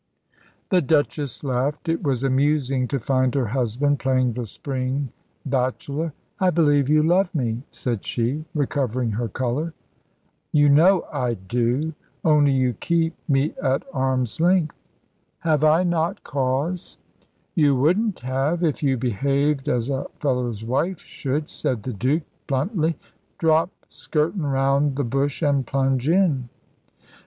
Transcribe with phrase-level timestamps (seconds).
[0.69, 1.87] The Duchess laughed.
[1.87, 5.09] It was amusing to find her husband playing the spring
[5.45, 6.11] bachelor.
[6.39, 9.75] "I believe you love me," said she, recovering her colour.
[10.51, 11.93] "You know I do,
[12.25, 14.75] only you keep me at arm's length."
[15.41, 16.97] "Have I not cause?"
[17.53, 22.97] "You wouldn't have, if you behaved as a fellow's wife should," said the Duke, bluntly.
[23.37, 26.49] "Drop skirtin' round the bush and plunge in."